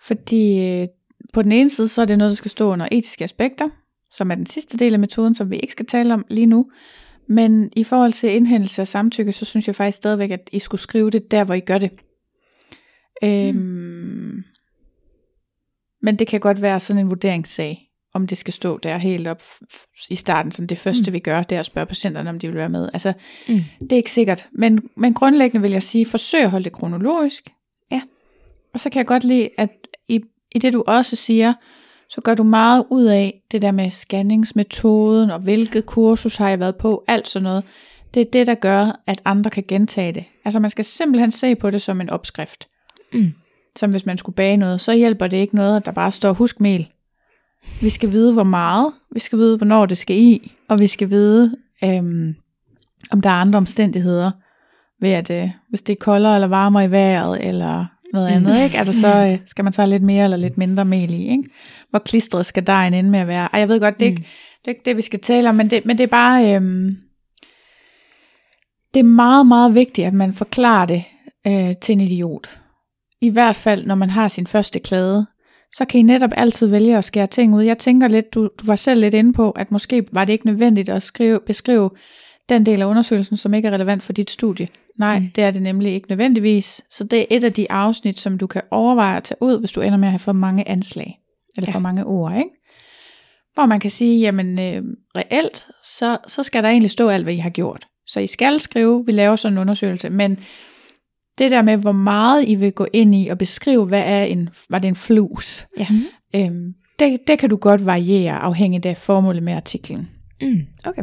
Fordi 0.00 0.66
øh, 0.66 0.88
på 1.32 1.42
den 1.42 1.52
ene 1.52 1.70
side, 1.70 1.88
så 1.88 2.02
er 2.02 2.06
det 2.06 2.18
noget, 2.18 2.30
der 2.30 2.36
skal 2.36 2.50
stå 2.50 2.72
under 2.72 2.88
etiske 2.92 3.24
aspekter, 3.24 3.68
som 4.10 4.30
er 4.30 4.34
den 4.34 4.46
sidste 4.46 4.76
del 4.78 4.92
af 4.92 4.98
metoden, 4.98 5.34
som 5.34 5.50
vi 5.50 5.56
ikke 5.56 5.72
skal 5.72 5.86
tale 5.86 6.14
om 6.14 6.24
lige 6.30 6.46
nu. 6.46 6.70
Men 7.28 7.70
i 7.76 7.84
forhold 7.84 8.12
til 8.12 8.30
indhentelse 8.30 8.80
af 8.80 8.88
samtykke, 8.88 9.32
så 9.32 9.44
synes 9.44 9.66
jeg 9.66 9.74
faktisk 9.74 9.96
stadigvæk, 9.96 10.30
at 10.30 10.48
I 10.52 10.58
skulle 10.58 10.80
skrive 10.80 11.10
det 11.10 11.30
der, 11.30 11.44
hvor 11.44 11.54
I 11.54 11.60
gør 11.60 11.78
det. 11.78 11.90
Øhm, 13.24 14.44
men 16.02 16.16
det 16.16 16.26
kan 16.26 16.40
godt 16.40 16.62
være 16.62 16.80
sådan 16.80 17.04
en 17.04 17.10
vurderingssag, 17.10 17.78
om 18.14 18.26
det 18.26 18.38
skal 18.38 18.54
stå 18.54 18.78
der 18.78 18.98
helt 18.98 19.26
op 19.28 19.42
i 20.10 20.14
starten. 20.16 20.52
Sådan 20.52 20.66
det 20.66 20.78
første, 20.78 21.10
mm. 21.10 21.12
vi 21.12 21.18
gør, 21.18 21.42
det 21.42 21.56
er 21.56 21.60
at 21.60 21.66
spørge 21.66 21.86
patienterne, 21.86 22.30
om 22.30 22.38
de 22.38 22.46
vil 22.46 22.56
være 22.56 22.68
med. 22.68 22.88
Altså, 22.92 23.12
Mm. 23.48 23.60
det 23.80 23.92
er 23.92 23.96
ikke 23.96 24.10
sikkert. 24.10 24.48
Men, 24.52 24.80
men 24.96 25.14
grundlæggende 25.14 25.62
vil 25.62 25.70
jeg 25.70 25.82
sige, 25.82 26.06
forsøg 26.06 26.40
at 26.40 26.50
holde 26.50 26.64
det 26.64 26.72
kronologisk. 26.72 27.48
Og 28.74 28.80
så 28.80 28.90
kan 28.90 28.98
jeg 28.98 29.06
godt 29.06 29.24
lide, 29.24 29.48
at 29.58 29.70
i, 30.08 30.20
i 30.54 30.58
det 30.58 30.72
du 30.72 30.84
også 30.86 31.16
siger, 31.16 31.52
så 32.08 32.20
gør 32.20 32.34
du 32.34 32.42
meget 32.42 32.84
ud 32.90 33.04
af 33.04 33.42
det 33.50 33.62
der 33.62 33.70
med 33.70 33.90
scanningsmetoden, 33.90 35.30
og 35.30 35.38
hvilket 35.38 35.86
kursus 35.86 36.36
har 36.36 36.48
jeg 36.48 36.60
været 36.60 36.76
på, 36.76 37.04
alt 37.08 37.28
sådan 37.28 37.44
noget. 37.44 37.64
Det 38.14 38.20
er 38.20 38.30
det, 38.32 38.46
der 38.46 38.54
gør, 38.54 39.00
at 39.06 39.20
andre 39.24 39.50
kan 39.50 39.64
gentage 39.68 40.12
det. 40.12 40.24
Altså 40.44 40.60
man 40.60 40.70
skal 40.70 40.84
simpelthen 40.84 41.30
se 41.30 41.54
på 41.54 41.70
det 41.70 41.82
som 41.82 42.00
en 42.00 42.10
opskrift. 42.10 42.68
Mm. 43.12 43.32
Som 43.76 43.90
hvis 43.90 44.06
man 44.06 44.18
skulle 44.18 44.36
bage 44.36 44.56
noget, 44.56 44.80
så 44.80 44.92
hjælper 44.92 45.26
det 45.26 45.36
ikke 45.36 45.56
noget, 45.56 45.76
at 45.76 45.86
der 45.86 45.92
bare 45.92 46.12
står 46.12 46.32
husk 46.32 46.60
mel. 46.60 46.88
Vi 47.80 47.90
skal 47.90 48.12
vide, 48.12 48.32
hvor 48.32 48.44
meget, 48.44 48.92
vi 49.10 49.20
skal 49.20 49.38
vide, 49.38 49.56
hvornår 49.56 49.86
det 49.86 49.98
skal 49.98 50.16
i, 50.16 50.52
og 50.68 50.78
vi 50.78 50.86
skal 50.86 51.10
vide, 51.10 51.56
øhm, 51.84 52.34
om 53.10 53.20
der 53.20 53.30
er 53.30 53.34
andre 53.34 53.56
omstændigheder, 53.56 54.30
ved 55.00 55.10
at 55.10 55.30
øh, 55.30 55.50
hvis 55.68 55.82
det 55.82 55.92
er 55.92 56.04
koldere 56.04 56.34
eller 56.34 56.48
varmere 56.48 56.84
i 56.84 56.90
vejret, 56.90 57.46
eller 57.46 57.86
noget 58.12 58.28
andet, 58.28 58.64
ikke? 58.64 58.78
Altså 58.78 59.00
så 59.00 59.26
øh, 59.26 59.38
skal 59.46 59.64
man 59.64 59.72
tage 59.72 59.88
lidt 59.88 60.02
mere 60.02 60.24
eller 60.24 60.36
lidt 60.36 60.58
mindre 60.58 60.84
mel 60.84 61.14
i, 61.14 61.28
ikke? 61.28 61.44
Hvor 61.90 61.98
klistret 61.98 62.46
skal 62.46 62.66
dejen 62.66 62.94
ende 62.94 63.10
med 63.10 63.18
at 63.18 63.26
være. 63.26 63.48
Ej, 63.52 63.60
jeg 63.60 63.68
ved 63.68 63.80
godt, 63.80 64.00
det 64.00 64.06
er, 64.06 64.10
ikke, 64.10 64.22
det 64.60 64.64
er 64.64 64.68
ikke 64.68 64.82
det, 64.84 64.96
vi 64.96 65.02
skal 65.02 65.20
tale 65.20 65.48
om, 65.48 65.54
men 65.54 65.70
det, 65.70 65.84
men 65.86 65.98
det 65.98 66.04
er 66.04 66.08
bare, 66.08 66.54
øhm, 66.54 66.96
det 68.94 69.00
er 69.00 69.04
meget, 69.04 69.46
meget 69.46 69.74
vigtigt, 69.74 70.06
at 70.06 70.14
man 70.14 70.32
forklarer 70.32 70.86
det 70.86 71.04
øh, 71.46 71.76
til 71.82 71.92
en 71.92 72.00
idiot. 72.00 72.60
I 73.20 73.28
hvert 73.28 73.56
fald, 73.56 73.86
når 73.86 73.94
man 73.94 74.10
har 74.10 74.28
sin 74.28 74.46
første 74.46 74.78
klade, 74.78 75.26
så 75.72 75.84
kan 75.84 76.00
I 76.00 76.02
netop 76.02 76.30
altid 76.36 76.66
vælge 76.66 76.96
at 76.96 77.04
skære 77.04 77.26
ting 77.26 77.54
ud. 77.54 77.62
Jeg 77.62 77.78
tænker 77.78 78.08
lidt, 78.08 78.34
du, 78.34 78.42
du 78.42 78.66
var 78.66 78.74
selv 78.74 79.00
lidt 79.00 79.14
inde 79.14 79.32
på, 79.32 79.50
at 79.50 79.70
måske 79.70 80.04
var 80.12 80.24
det 80.24 80.32
ikke 80.32 80.46
nødvendigt 80.46 80.88
at 80.88 81.02
skrive, 81.02 81.40
beskrive 81.46 81.90
den 82.48 82.66
del 82.66 82.82
af 82.82 82.86
undersøgelsen, 82.86 83.36
som 83.36 83.54
ikke 83.54 83.68
er 83.68 83.72
relevant 83.72 84.02
for 84.02 84.12
dit 84.12 84.30
studie. 84.30 84.68
Nej, 84.98 85.18
mm. 85.18 85.30
Det 85.34 85.44
er 85.44 85.50
det 85.50 85.62
nemlig 85.62 85.92
ikke 85.92 86.08
nødvendigvis. 86.08 86.82
Så 86.90 87.04
det 87.04 87.18
er 87.20 87.24
et 87.30 87.44
af 87.44 87.52
de 87.52 87.72
afsnit, 87.72 88.20
som 88.20 88.38
du 88.38 88.46
kan 88.46 88.62
overveje 88.70 89.16
at 89.16 89.22
tage 89.24 89.42
ud, 89.42 89.58
hvis 89.60 89.72
du 89.72 89.80
ender 89.80 89.98
med 89.98 90.08
at 90.08 90.12
have 90.12 90.18
for 90.18 90.32
mange 90.32 90.68
anslag, 90.68 91.18
eller. 91.56 91.68
Ja. 91.70 91.74
for 91.74 91.80
mange 91.80 92.04
ord, 92.04 92.32
ikke? 92.36 92.50
Hvor 93.54 93.66
man 93.66 93.80
kan 93.80 93.90
sige, 93.90 94.20
jamen 94.20 94.58
øh, 94.58 94.82
reelt, 95.16 95.66
så, 95.84 96.18
så 96.26 96.42
skal 96.42 96.62
der 96.62 96.68
egentlig 96.68 96.90
stå 96.90 97.08
alt, 97.08 97.24
hvad 97.24 97.34
I 97.34 97.38
har 97.38 97.50
gjort. 97.50 97.86
Så 98.06 98.20
I 98.20 98.26
skal 98.26 98.60
skrive, 98.60 99.06
vi 99.06 99.12
laver 99.12 99.36
sådan 99.36 99.54
en 99.54 99.58
undersøgelse, 99.58 100.10
men 100.10 100.38
det 101.38 101.50
der 101.50 101.62
med, 101.62 101.76
hvor 101.76 101.92
meget 101.92 102.48
I 102.48 102.54
vil 102.54 102.72
gå 102.72 102.86
ind 102.92 103.14
i 103.14 103.28
og 103.28 103.38
beskrive, 103.38 103.86
hvad 103.86 104.02
er 104.06 104.24
en, 104.24 104.48
var 104.70 104.78
det 104.78 104.88
en 104.88 104.96
flus, 104.96 105.66
Ja. 105.78 105.86
øhm, 106.36 106.74
det, 106.98 107.18
det 107.26 107.38
kan 107.38 107.50
du 107.50 107.56
godt 107.56 107.86
variere, 107.86 108.38
afhængigt 108.38 108.86
af 108.86 108.96
formålet 108.96 109.42
med 109.42 109.52
artiklen. 109.52 110.08
Mm. 110.42 110.60
Okay. 110.84 111.02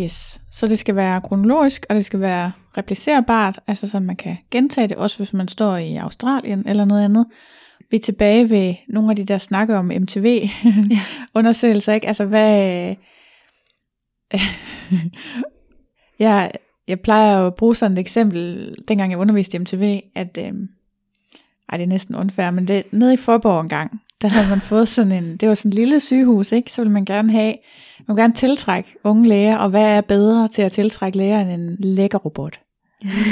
Yes. 0.00 0.42
Så 0.50 0.66
det 0.66 0.78
skal 0.78 0.96
være 0.96 1.20
kronologisk, 1.20 1.86
og 1.88 1.94
det 1.94 2.04
skal 2.04 2.20
være 2.20 2.52
replicerbart, 2.78 3.60
altså 3.66 3.86
så 3.86 4.00
man 4.00 4.16
kan 4.16 4.36
gentage 4.50 4.88
det, 4.88 4.96
også 4.96 5.16
hvis 5.16 5.32
man 5.32 5.48
står 5.48 5.76
i 5.76 5.96
Australien 5.96 6.68
eller 6.68 6.84
noget 6.84 7.04
andet. 7.04 7.26
vi 7.90 7.96
er 7.96 8.00
tilbage 8.00 8.50
ved 8.50 8.74
nogle 8.88 9.10
af 9.10 9.16
de 9.16 9.24
der 9.24 9.38
snakker 9.38 9.78
om 9.78 9.86
MTV-undersøgelser, 9.86 11.92
ikke? 11.94 12.06
Altså, 12.06 12.24
hvad... 12.24 12.94
jeg, 16.18 16.52
jeg 16.88 17.00
plejer 17.00 17.46
at 17.46 17.54
bruge 17.54 17.76
sådan 17.76 17.92
et 17.92 17.98
eksempel, 17.98 18.74
dengang 18.88 19.10
jeg 19.10 19.18
underviste 19.18 19.56
i 19.56 19.60
MTV, 19.60 20.00
at... 20.14 20.38
Øh, 20.40 20.52
ej, 21.68 21.76
det 21.76 21.82
er 21.82 21.86
næsten 21.86 22.14
unfair, 22.14 22.50
men 22.50 22.68
det, 22.68 22.84
nede 22.92 23.14
i 23.14 23.16
Forborg 23.16 23.60
en 23.60 23.68
gang, 23.68 24.00
der 24.24 24.30
havde 24.30 24.48
man 24.48 24.60
fået 24.60 24.88
sådan 24.88 25.12
en, 25.12 25.36
det 25.36 25.48
var 25.48 25.54
sådan 25.54 25.68
et 25.68 25.74
lille 25.74 26.00
sygehus, 26.00 26.52
ikke? 26.52 26.72
Så 26.72 26.80
ville 26.80 26.92
man 26.92 27.04
gerne 27.04 27.32
have, 27.32 27.54
man 27.98 28.04
ville 28.06 28.22
gerne 28.22 28.34
tiltrække 28.34 28.94
unge 29.04 29.28
læger, 29.28 29.56
og 29.56 29.70
hvad 29.70 29.82
er 29.82 30.00
bedre 30.00 30.48
til 30.48 30.62
at 30.62 30.72
tiltrække 30.72 31.18
læger 31.18 31.40
end 31.40 31.50
en 31.50 31.76
lækker 31.80 32.18
robot? 32.18 32.60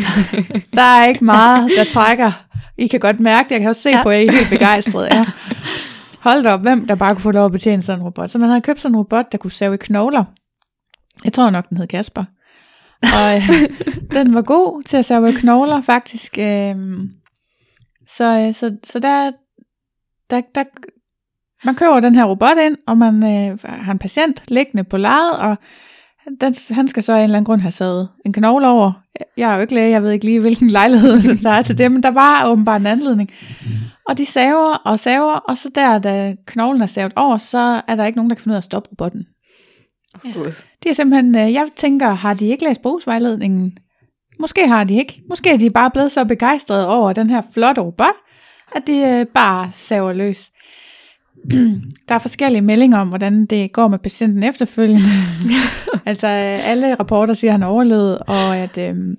der 0.77 0.83
er 0.83 1.07
ikke 1.07 1.25
meget, 1.25 1.71
der 1.77 1.85
trækker. 1.85 2.47
I 2.79 2.87
kan 2.87 3.01
godt 3.01 3.21
mærke 3.21 3.49
det, 3.49 3.53
jeg 3.53 3.61
kan 3.61 3.69
også 3.69 3.83
se 3.83 3.91
ja. 3.91 4.03
på, 4.03 4.09
at 4.09 4.23
I 4.23 4.27
er 4.27 4.33
helt 4.33 4.51
begejstrede. 4.51 5.09
Ja. 5.15 5.27
Hold 6.21 6.43
da 6.43 6.53
op, 6.53 6.61
hvem 6.61 6.87
der 6.87 6.95
bare 6.95 7.15
kunne 7.15 7.23
få 7.23 7.31
lov 7.31 7.45
at 7.45 7.53
betjene 7.53 7.83
sådan 7.83 8.01
en 8.01 8.05
robot. 8.05 8.31
Så 8.31 8.39
man 8.39 8.49
havde 8.49 8.61
købt 8.61 8.81
sådan 8.81 8.95
en 8.95 8.99
robot, 8.99 9.33
der 9.33 9.39
kunne 9.39 9.51
save 9.51 9.75
i 9.75 9.79
knogler. 9.81 10.25
Jeg 11.25 11.33
tror 11.33 11.51
nok, 11.51 11.69
den 11.69 11.77
hed 11.77 11.87
Kasper. 11.87 12.25
Og 13.03 13.37
øh, 13.37 13.51
den 14.17 14.35
var 14.35 14.43
god 14.43 14.83
til 14.83 14.97
at 14.97 15.05
save 15.05 15.31
i 15.31 15.33
knogler, 15.33 15.81
faktisk. 15.81 16.39
Øh, 16.39 16.77
så, 18.07 18.51
så, 18.53 18.77
så 18.85 18.99
der, 18.99 19.31
der, 20.31 20.41
der, 20.55 20.65
man 21.65 21.75
køber 21.75 22.01
den 22.01 22.15
her 22.15 22.25
robot 22.25 22.59
ind, 22.67 22.77
og 22.87 22.99
man 22.99 23.15
øh, 23.15 23.59
har 23.65 23.93
en 23.93 23.99
patient 23.99 24.43
liggende 24.49 24.85
på 24.85 24.97
lejet, 24.97 25.39
og 25.39 25.57
den, 26.41 26.55
han 26.71 26.89
skal 26.89 27.03
så 27.03 27.13
af 27.13 27.19
en 27.19 27.25
eller 27.25 27.37
anden 27.37 27.47
grund 27.47 27.61
have 27.61 27.73
sat 27.73 28.09
en 28.27 28.33
knogle 28.33 28.69
over. 28.69 28.93
Jeg 29.37 29.51
er 29.51 29.55
jo 29.55 29.61
ikke 29.61 29.75
læge, 29.75 29.91
jeg 29.91 30.03
ved 30.03 30.11
ikke 30.11 30.25
lige, 30.25 30.41
hvilken 30.41 30.71
lejlighed 30.79 31.43
der 31.43 31.51
er 31.51 31.63
til 31.63 31.79
det, 31.79 31.93
men 31.93 32.03
der 32.03 32.11
var 32.11 32.49
åbenbart 32.49 32.81
en 32.81 32.87
anledning. 32.87 33.31
Og 34.09 34.19
de 34.19 34.27
saver 34.27 34.75
og 34.75 34.99
saver, 34.99 35.33
og 35.33 35.59
så 35.59 35.71
der, 35.75 35.99
da 35.99 36.35
knoglen 36.47 36.83
er 36.83 36.87
savet 36.87 37.13
over, 37.17 37.39
så 37.39 37.83
er 37.89 37.97
der 37.97 38.05
ikke 38.05 38.19
nogen, 38.19 38.31
der 38.31 38.37
kan 38.37 38.43
finde 38.43 38.53
ud 38.53 38.57
af 38.57 38.61
at 38.61 38.65
stoppe 38.65 38.91
robotten. 38.91 39.27
Ja. 40.25 40.31
De 40.85 40.89
er 40.89 40.93
simpelthen, 40.93 41.35
øh, 41.35 41.53
jeg 41.53 41.67
tænker, 41.77 42.11
har 42.11 42.35
de 42.35 42.47
ikke 42.47 42.65
læst 42.65 42.83
brugsvejledningen? 42.83 43.79
Måske 44.41 44.69
har 44.69 44.85
de 44.85 44.95
ikke. 44.95 45.23
Måske 45.29 45.51
er 45.51 45.57
de 45.57 45.71
bare 45.71 45.91
blevet 45.91 46.13
så 46.13 46.25
begejstrede 46.25 46.89
over 46.89 47.13
den 47.13 47.31
her 47.31 47.43
flotte 47.53 47.81
robot, 47.81 48.15
at 48.77 48.87
de 48.87 48.99
øh, 48.99 49.27
bare 49.27 49.71
saver 49.73 50.13
løs. 50.13 50.51
der 52.09 52.15
er 52.15 52.19
forskellige 52.19 52.63
meldinger 52.63 52.99
om, 52.99 53.09
hvordan 53.09 53.47
det 53.47 53.73
går 53.73 53.89
med 53.89 53.99
patienten 53.99 54.43
efterfølgende. 54.43 55.11
altså 56.07 56.27
alle 56.27 56.95
rapporter 56.95 57.35
siger, 57.35 57.51
at 57.51 57.59
han 57.61 57.63
overlevede, 57.63 58.19
og 58.19 58.57
at 58.57 58.79
øhm, 58.79 59.17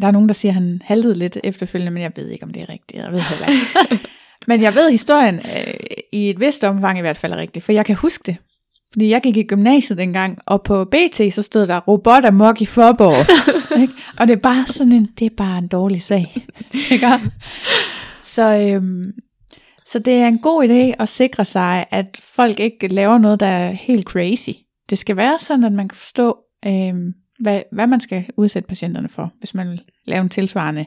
der 0.00 0.06
er 0.06 0.10
nogen, 0.10 0.28
der 0.28 0.34
siger, 0.34 0.52
at 0.52 0.54
han 0.54 0.80
haltede 0.84 1.18
lidt 1.18 1.38
efterfølgende, 1.44 1.92
men 1.92 2.02
jeg 2.02 2.12
ved 2.16 2.28
ikke, 2.28 2.44
om 2.44 2.52
det 2.52 2.62
er 2.62 2.68
rigtigt. 2.68 3.02
Jeg 3.02 3.12
ved 3.12 3.20
heller 3.20 3.46
ikke. 3.46 4.08
men 4.48 4.62
jeg 4.62 4.74
ved, 4.74 4.86
at 4.86 4.92
historien 4.92 5.34
øh, 5.34 5.74
i 6.12 6.30
et 6.30 6.40
vist 6.40 6.64
omfang 6.64 6.98
i 6.98 7.00
hvert 7.00 7.16
fald 7.16 7.32
er 7.32 7.36
rigtig, 7.36 7.62
for 7.62 7.72
jeg 7.72 7.86
kan 7.86 7.96
huske 7.96 8.22
det. 8.26 8.36
Fordi 8.92 9.08
jeg 9.08 9.22
gik 9.22 9.36
i 9.36 9.42
gymnasiet 9.42 9.98
dengang, 9.98 10.38
og 10.46 10.62
på 10.62 10.84
BT 10.84 11.34
så 11.34 11.42
stod 11.42 11.66
der 11.66 11.80
robot 11.80 12.24
amok 12.24 12.60
i 12.60 12.66
Forborg. 12.66 13.16
ikke? 13.82 13.92
og 14.18 14.28
det 14.28 14.36
er 14.36 14.40
bare 14.40 14.66
sådan 14.66 14.92
en, 14.92 15.08
det 15.18 15.26
er 15.26 15.36
bare 15.36 15.58
en 15.58 15.68
dårlig 15.68 16.02
sag. 16.02 16.36
ikke? 16.90 17.06
Så, 18.36 18.42
øhm, 18.42 19.12
så 19.86 19.98
det 19.98 20.14
er 20.14 20.28
en 20.28 20.38
god 20.38 20.64
idé 20.64 21.02
at 21.02 21.08
sikre 21.08 21.44
sig, 21.44 21.86
at 21.90 22.16
folk 22.22 22.60
ikke 22.60 22.88
laver 22.88 23.18
noget, 23.18 23.40
der 23.40 23.46
er 23.46 23.70
helt 23.70 24.06
crazy. 24.06 24.50
Det 24.90 24.98
skal 24.98 25.16
være 25.16 25.38
sådan, 25.38 25.64
at 25.64 25.72
man 25.72 25.88
kan 25.88 25.96
forstå, 25.96 26.36
øhm, 26.66 27.12
hvad, 27.40 27.62
hvad 27.72 27.86
man 27.86 28.00
skal 28.00 28.26
udsætte 28.36 28.66
patienterne 28.68 29.08
for, 29.08 29.32
hvis 29.38 29.54
man 29.54 29.70
vil 29.70 29.82
lave 30.04 30.20
en 30.20 30.28
tilsvarende 30.28 30.86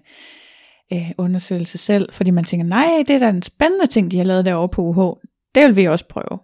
øh, 0.94 1.12
undersøgelse 1.18 1.78
selv. 1.78 2.14
Fordi 2.14 2.32
man 2.32 2.44
tænker, 2.44 2.66
nej, 2.66 3.04
det 3.08 3.16
er 3.16 3.20
da 3.20 3.30
en 3.30 3.42
spændende 3.42 3.88
ting, 3.88 4.12
de 4.12 4.18
har 4.18 4.26
lavet 4.26 4.46
derovre 4.46 4.70
på 4.70 4.82
UH. 4.82 5.18
Det 5.56 5.68
vil 5.68 5.76
vi 5.76 5.88
også 5.88 6.06
prøve. 6.06 6.40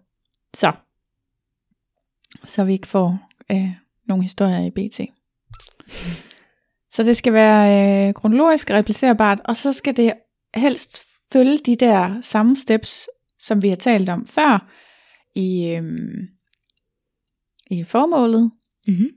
Så 0.54 0.72
så 2.44 2.64
vi 2.64 2.74
ikke 2.74 2.88
får 2.88 3.20
øh, 3.52 3.70
nogle 4.08 4.24
historier 4.24 4.60
i 4.60 4.70
BT. 4.70 5.00
Så 6.92 7.04
det 7.04 7.18
skal 7.18 7.34
være 7.34 8.08
øh, 8.08 8.14
kronologisk 8.14 8.72
replicerbart, 8.72 9.42
og 9.46 9.58
så 9.58 9.74
skal 9.74 9.98
det 9.98 10.14
helst 10.56 11.02
følge 11.34 11.58
de 11.58 11.76
der 11.76 12.22
samme 12.22 12.56
steps, 12.56 13.08
som 13.40 13.64
vi 13.64 13.70
har 13.70 13.76
talt 13.76 14.10
om 14.10 14.28
før 14.28 14.72
i, 15.36 15.76
øh, 15.76 15.84
i 17.72 17.84
formålet. 17.84 18.52
Mm-hmm. 18.88 19.10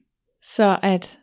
Så 0.43 0.79
at 0.83 1.19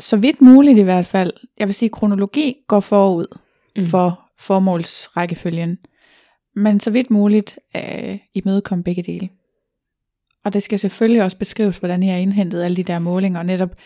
så 0.00 0.16
vidt 0.16 0.40
muligt 0.40 0.78
i 0.78 0.82
hvert 0.82 1.06
fald, 1.06 1.32
jeg 1.58 1.68
vil 1.68 1.74
sige, 1.74 1.88
kronologi 1.88 2.56
går 2.68 2.80
forud 2.80 3.38
mm. 3.76 3.84
for 3.84 4.30
formålsrækkefølgen, 4.38 5.78
men 6.56 6.80
så 6.80 6.90
vidt 6.90 7.10
muligt 7.10 7.58
øh, 7.76 8.18
imødekomme 8.34 8.84
begge 8.84 9.02
dele. 9.02 9.28
Og 10.44 10.52
det 10.52 10.62
skal 10.62 10.78
selvfølgelig 10.78 11.22
også 11.22 11.38
beskrives, 11.38 11.78
hvordan 11.78 12.02
I 12.02 12.08
har 12.08 12.16
indhentet 12.16 12.62
alle 12.62 12.76
de 12.76 12.82
der 12.82 12.98
målinger, 12.98 13.38
og 13.38 13.46
netop 13.46 13.76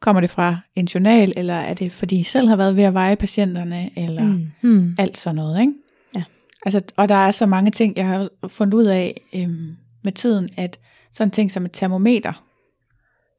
kommer 0.00 0.20
det 0.20 0.30
fra 0.30 0.56
en 0.74 0.84
journal, 0.86 1.32
eller 1.36 1.54
er 1.54 1.74
det 1.74 1.92
fordi 1.92 2.20
I 2.20 2.22
selv 2.22 2.48
har 2.48 2.56
været 2.56 2.76
ved 2.76 2.84
at 2.84 2.94
veje 2.94 3.16
patienterne, 3.16 3.90
eller 3.96 4.24
mm. 4.24 4.46
Mm. 4.62 4.94
alt 4.98 5.18
sådan 5.18 5.36
noget, 5.36 5.60
ikke? 5.60 5.72
Ja. 6.14 6.22
Altså, 6.66 6.80
og 6.96 7.08
der 7.08 7.14
er 7.14 7.30
så 7.30 7.46
mange 7.46 7.70
ting, 7.70 7.96
jeg 7.96 8.06
har 8.06 8.28
fundet 8.48 8.74
ud 8.74 8.84
af 8.84 9.20
øhm, 9.34 9.76
med 10.04 10.12
tiden, 10.12 10.48
at 10.56 10.78
sådan 11.12 11.30
ting 11.30 11.52
som 11.52 11.64
et 11.64 11.72
termometer, 11.72 12.44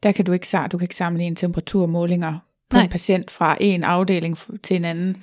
der 0.03 0.11
kan 0.11 0.25
du 0.25 0.31
ikke, 0.31 0.47
du 0.71 0.77
kan 0.77 0.85
ikke 0.85 0.95
sammenligne 0.95 1.35
temperaturmålinger 1.35 2.33
på 2.69 2.75
Nej. 2.77 2.83
en 2.83 2.89
patient 2.89 3.31
fra 3.31 3.57
en 3.59 3.83
afdeling 3.83 4.37
til 4.63 4.75
en 4.75 4.85
anden, 4.85 5.17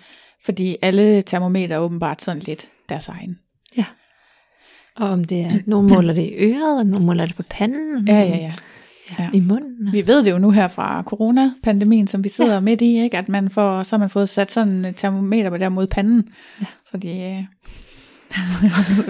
fordi 0.45 0.77
alle 0.83 1.23
termometer 1.23 1.75
er 1.75 1.81
åbenbart 1.81 2.23
sådan 2.23 2.43
lidt 2.43 2.69
deres 2.89 3.09
egen. 3.09 3.39
Ja. 3.77 3.85
Og 4.97 5.09
om 5.09 5.25
det 5.25 5.41
er, 5.41 5.51
nogen 5.67 5.89
måler 5.89 6.15
det 6.15 6.23
i 6.23 6.35
øret, 6.35 6.79
og 6.79 6.87
nogen 6.87 7.07
måler 7.07 7.27
det 7.27 7.37
på 7.37 7.43
panden. 7.51 8.09
Ja, 8.09 8.21
ja, 8.21 8.37
ja. 8.37 8.53
Ja, 9.19 9.31
I 9.33 9.41
munden. 9.41 9.93
Vi 9.93 10.07
ved 10.07 10.25
det 10.25 10.31
jo 10.31 10.39
nu 10.39 10.51
her 10.51 10.69
fra 10.69 11.03
coronapandemien, 11.07 12.07
som 12.07 12.25
vi 12.25 12.29
sidder 12.29 12.55
ja. 12.55 12.61
midt 12.61 12.81
i, 12.81 13.03
ikke? 13.03 13.19
at 13.19 13.29
man 13.29 13.51
får, 13.51 13.83
så 13.83 13.97
har 13.97 13.99
man 13.99 14.11
fået 14.11 14.29
sat 14.29 14.53
sådan 14.53 14.85
et 14.85 14.97
termometer 14.97 15.51
på 15.51 15.57
der 15.57 15.69
mod 15.69 15.87
panden, 15.87 16.29
ja. 16.61 16.67
så 16.91 16.97
de 16.97 17.09
øh, 17.21 17.45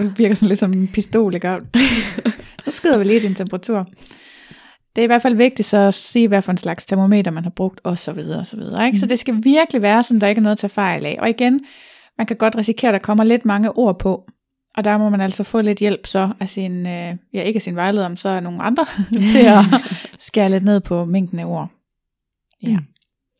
virker 0.18 0.34
sådan 0.34 0.48
lidt 0.48 0.60
som 0.60 0.72
en 0.72 0.88
pistol, 0.88 1.34
ikke? 1.34 1.60
nu 2.66 2.72
skyder 2.72 2.98
vi 2.98 3.04
lige 3.04 3.20
din 3.20 3.34
temperatur. 3.34 3.86
Det 4.96 5.02
er 5.02 5.04
i 5.04 5.06
hvert 5.06 5.22
fald 5.22 5.34
vigtigt 5.34 5.68
så 5.68 5.76
at 5.76 5.94
sige, 5.94 6.28
hvad 6.28 6.42
for 6.42 6.52
en 6.52 6.58
slags 6.58 6.86
termometer 6.86 7.30
man 7.30 7.42
har 7.42 7.50
brugt, 7.50 7.80
og 7.84 7.98
så 7.98 8.12
videre, 8.12 8.38
og 8.38 8.46
så 8.46 8.56
videre. 8.56 8.86
Ikke? 8.86 8.96
Mm. 8.96 9.00
Så 9.00 9.06
det 9.06 9.18
skal 9.18 9.44
virkelig 9.44 9.82
være 9.82 10.02
sådan, 10.02 10.20
der 10.20 10.26
ikke 10.26 10.38
er 10.38 10.42
noget 10.42 10.56
at 10.56 10.58
tage 10.58 10.70
fejl 10.70 11.06
af. 11.06 11.18
Og 11.20 11.28
igen, 11.28 11.60
man 12.18 12.26
kan 12.26 12.36
godt 12.36 12.56
risikere, 12.56 12.88
at 12.88 12.92
der 12.92 12.98
kommer 12.98 13.24
lidt 13.24 13.44
mange 13.44 13.78
ord 13.78 13.98
på, 13.98 14.24
og 14.76 14.84
der 14.84 14.98
må 14.98 15.08
man 15.08 15.20
altså 15.20 15.44
få 15.44 15.60
lidt 15.60 15.78
hjælp 15.78 16.06
så 16.06 16.30
af 16.40 16.48
sin, 16.48 16.86
øh, 16.86 17.14
ja 17.34 17.42
ikke 17.42 17.56
af 17.56 17.62
sin 17.62 17.76
vejleder, 17.76 18.08
men 18.08 18.16
så 18.16 18.28
er 18.28 18.40
nogle 18.40 18.62
andre 18.62 18.86
til 19.32 19.46
at 19.46 19.64
skære 20.18 20.50
lidt 20.50 20.64
ned 20.64 20.80
på 20.80 21.04
mængden 21.04 21.38
af 21.38 21.44
ord. 21.44 21.70
Ja. 22.62 22.68
Mm. 22.68 22.84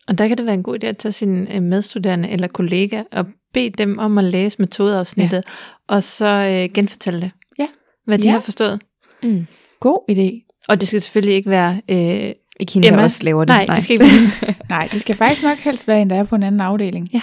Og 0.09 0.19
der 0.19 0.29
kan 0.29 0.39
det 0.39 0.47
være 0.47 0.55
en 0.55 0.63
god 0.63 0.85
idé 0.85 0.87
at 0.87 0.97
tage 0.97 1.13
sine 1.13 1.55
øh, 1.55 1.63
medstuderende 1.63 2.29
eller 2.29 2.49
kollega 2.49 3.03
og 3.13 3.27
bede 3.53 3.71
dem 3.71 3.99
om 3.99 4.19
at 4.19 4.25
læse 4.25 4.57
metodeafsnittet, 4.59 5.43
ja. 5.47 5.95
og 5.95 6.03
så 6.03 6.27
øh, 6.27 6.75
genfortælle 6.75 7.21
det. 7.21 7.31
Ja. 7.59 7.67
Hvad 8.05 8.19
de 8.19 8.25
ja. 8.25 8.33
har 8.33 8.41
forstået. 8.41 8.81
Mm. 9.23 9.47
God 9.81 10.11
idé. 10.11 10.57
Og 10.69 10.81
det 10.81 10.89
skal 10.89 11.01
selvfølgelig 11.01 11.37
ikke 11.37 11.51
være... 11.51 11.81
Øh, 11.89 12.33
ikke 12.61 12.73
hende, 12.73 12.89
der 12.89 13.03
også 13.03 13.25
laver 13.25 13.41
det. 13.41 13.49
Nej, 13.49 13.67
Nej. 13.67 13.75
det 13.75 13.85
skal 13.85 13.95
ikke 13.95 14.07
Nej, 14.69 14.89
det 14.93 15.01
skal 15.01 15.17
faktisk 15.17 15.43
nok 15.43 15.59
helst 15.59 15.89
være 15.89 16.03
en, 16.03 16.11
der 16.11 16.17
er 16.17 16.25
på 16.25 16.35
en 16.35 16.43
anden 16.43 16.61
afdeling. 16.61 17.11
Ja. 17.15 17.21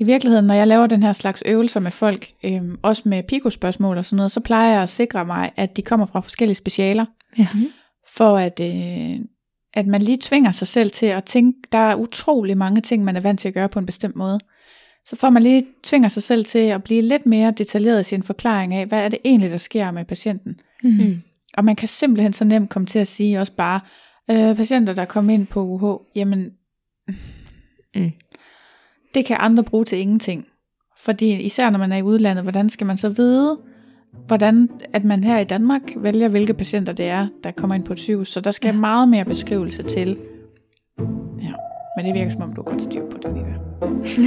I 0.00 0.04
virkeligheden, 0.04 0.46
når 0.46 0.54
jeg 0.54 0.66
laver 0.66 0.86
den 0.86 1.02
her 1.02 1.12
slags 1.12 1.42
øvelser 1.46 1.80
med 1.80 1.90
folk, 1.90 2.32
øhm, 2.44 2.78
også 2.82 3.02
med 3.04 3.22
pikospørgsmål 3.22 3.98
og 3.98 4.04
sådan 4.04 4.16
noget, 4.16 4.32
så 4.32 4.40
plejer 4.40 4.72
jeg 4.72 4.82
at 4.82 4.90
sikre 4.90 5.24
mig, 5.24 5.52
at 5.56 5.76
de 5.76 5.82
kommer 5.82 6.06
fra 6.06 6.20
forskellige 6.20 6.54
specialer. 6.54 7.04
Ja. 7.38 7.48
For 8.16 8.36
at, 8.36 8.60
øh, 8.60 9.20
at 9.74 9.86
man 9.86 10.02
lige 10.02 10.18
tvinger 10.20 10.50
sig 10.50 10.68
selv 10.68 10.90
til 10.90 11.06
at 11.06 11.24
tænke, 11.24 11.58
der 11.72 11.78
er 11.78 11.94
utrolig 11.94 12.56
mange 12.56 12.80
ting, 12.80 13.04
man 13.04 13.16
er 13.16 13.20
vant 13.20 13.40
til 13.40 13.48
at 13.48 13.54
gøre 13.54 13.68
på 13.68 13.78
en 13.78 13.86
bestemt 13.86 14.16
måde. 14.16 14.40
Så 15.04 15.16
får 15.16 15.30
man 15.30 15.42
lige 15.42 15.66
tvinger 15.82 16.08
sig 16.08 16.22
selv 16.22 16.44
til 16.44 16.58
at 16.58 16.82
blive 16.82 17.02
lidt 17.02 17.26
mere 17.26 17.50
detaljeret 17.50 18.00
i 18.00 18.04
sin 18.04 18.22
forklaring 18.22 18.74
af, 18.74 18.86
hvad 18.86 18.98
er 19.04 19.08
det 19.08 19.18
egentlig, 19.24 19.50
der 19.50 19.56
sker 19.56 19.90
med 19.90 20.04
patienten. 20.04 20.60
Mm-hmm. 20.82 21.22
Og 21.54 21.64
man 21.64 21.76
kan 21.76 21.88
simpelthen 21.88 22.32
så 22.32 22.44
nemt 22.44 22.70
komme 22.70 22.86
til 22.86 22.98
at 22.98 23.08
sige 23.08 23.40
også 23.40 23.52
bare, 23.52 23.80
øh, 24.30 24.56
patienter, 24.56 24.94
der 24.94 25.04
kommer 25.04 25.34
ind 25.34 25.46
på 25.46 25.62
UH, 25.62 26.00
jamen, 26.16 26.50
mm 27.94 28.12
det 29.14 29.24
kan 29.24 29.36
andre 29.40 29.64
bruge 29.64 29.84
til 29.84 29.98
ingenting. 29.98 30.46
Fordi 30.96 31.40
især 31.40 31.70
når 31.70 31.78
man 31.78 31.92
er 31.92 31.96
i 31.96 32.02
udlandet, 32.02 32.44
hvordan 32.44 32.68
skal 32.68 32.86
man 32.86 32.96
så 32.96 33.08
vide, 33.08 33.58
hvordan 34.26 34.68
at 34.92 35.04
man 35.04 35.24
her 35.24 35.38
i 35.38 35.44
Danmark 35.44 35.82
vælger, 35.96 36.28
hvilke 36.28 36.54
patienter 36.54 36.92
det 36.92 37.08
er, 37.08 37.26
der 37.44 37.50
kommer 37.50 37.74
ind 37.74 37.84
på 37.84 37.92
et 37.92 37.98
sygehus. 37.98 38.32
Så 38.32 38.40
der 38.40 38.50
skal 38.50 38.74
ja. 38.74 38.80
meget 38.80 39.08
mere 39.08 39.24
beskrivelse 39.24 39.82
til. 39.82 40.16
Ja, 41.42 41.52
men 41.96 42.06
det 42.06 42.14
virker 42.14 42.30
som 42.30 42.42
om, 42.42 42.52
du 42.52 42.62
har 42.62 42.70
godt 42.70 42.82
styr 42.82 43.02
på 43.10 43.18
det, 43.22 43.34
Nina. 43.34 43.54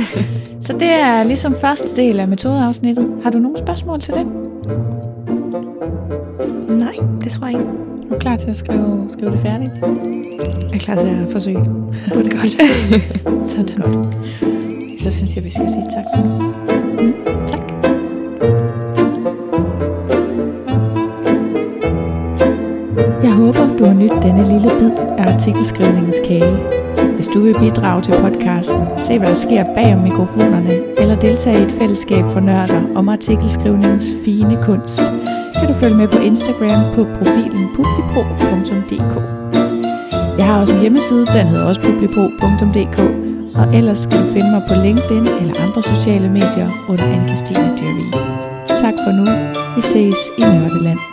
så 0.66 0.74
det 0.74 0.90
er 0.90 1.24
ligesom 1.24 1.54
første 1.54 1.96
del 1.96 2.20
af 2.20 2.28
metodeafsnittet. 2.28 3.20
Har 3.24 3.32
du 3.32 3.40
nogle 3.40 3.58
spørgsmål 3.58 4.02
til 4.02 4.14
det? 4.14 4.26
Nej, 6.78 6.96
det 7.24 7.32
tror 7.32 7.48
jeg 7.48 7.60
ikke. 7.60 7.72
Er 8.04 8.14
du 8.14 8.20
klar 8.20 8.36
til 8.36 8.50
at 8.50 8.58
skrive, 8.58 9.08
skrive 9.10 9.32
det 9.32 9.40
færdigt? 9.40 9.72
Jeg 9.82 10.74
er 10.74 10.80
klar 10.80 10.96
til 10.96 11.08
at 11.08 11.30
forsøge. 11.30 11.56
Det 11.56 12.34
er 12.34 12.42
godt. 12.42 12.52
så 13.52 13.64
det 13.64 13.76
godt 13.76 14.53
så 15.04 15.12
synes 15.12 15.36
jeg, 15.36 15.44
vi 15.44 15.50
skal 15.50 15.70
sige 15.70 15.88
tak. 15.96 16.06
Mm, 17.02 17.14
tak. 17.48 17.64
Jeg 23.24 23.34
håber, 23.34 23.78
du 23.80 23.84
har 23.86 23.94
nydt 23.94 24.24
denne 24.24 24.44
lille 24.54 24.70
bid 24.80 24.92
af 25.18 25.34
artikelskrivningens 25.34 26.22
kage. 26.28 26.58
Hvis 27.16 27.28
du 27.28 27.40
vil 27.40 27.56
bidrage 27.60 28.02
til 28.02 28.14
podcasten, 28.22 28.82
se 28.98 29.18
hvad 29.18 29.28
der 29.28 29.34
sker 29.34 29.64
bag 29.76 29.94
om 29.96 30.00
mikrofonerne, 30.00 30.74
eller 31.02 31.16
deltage 31.16 31.60
i 31.60 31.64
et 31.64 31.72
fællesskab 31.72 32.24
for 32.34 32.40
nørder 32.40 32.82
om 32.96 33.10
artikelskrivningens 33.10 34.08
fine 34.26 34.56
kunst, 34.66 35.02
kan 35.60 35.68
du 35.68 35.74
følge 35.74 35.98
med 35.98 36.08
på 36.08 36.20
Instagram 36.20 36.96
på 36.96 37.04
profilen 37.18 37.64
publipro.dk. 37.76 39.14
Jeg 40.38 40.46
har 40.46 40.62
også 40.62 40.74
en 40.74 40.82
hjemmeside, 40.82 41.26
den 41.26 41.48
hedder 41.48 41.66
også 41.66 41.82
publipro.dk, 41.82 43.23
og 43.56 43.76
ellers 43.78 44.00
skal 44.00 44.18
du 44.20 44.28
finde 44.34 44.52
mig 44.52 44.64
på 44.70 44.74
LinkedIn 44.86 45.26
eller 45.42 45.56
andre 45.66 45.84
sociale 45.84 46.30
medier 46.30 46.70
under 46.90 47.06
Anne-Kristine 47.14 47.70
Jerry. 47.80 48.08
Tak 48.68 48.94
for 49.04 49.12
nu. 49.20 49.26
Vi 49.76 49.82
ses 49.82 50.20
i 50.38 50.42
Nørdeland. 50.42 51.13